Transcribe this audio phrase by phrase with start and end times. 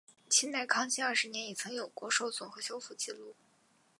[0.27, 3.35] 清代康熙二十年也曾有过受损和修复纪录。